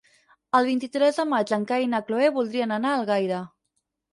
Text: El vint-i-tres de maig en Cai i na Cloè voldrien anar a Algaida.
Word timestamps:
El 0.59 0.69
vint-i-tres 0.69 1.19
de 1.19 1.25
maig 1.35 1.53
en 1.59 1.67
Cai 1.73 1.85
i 1.89 1.91
na 1.91 2.01
Cloè 2.09 2.33
voldrien 2.39 2.77
anar 2.79 2.95
a 2.95 3.03
Algaida. 3.03 3.45